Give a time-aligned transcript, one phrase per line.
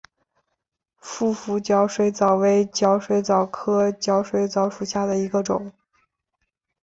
[0.97, 5.71] 腹斧角水蚤为角水蚤科角水蚤属下的一个种。